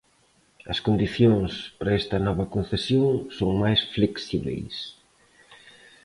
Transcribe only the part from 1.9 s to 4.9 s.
esta nova concesión son máis flexíbeis.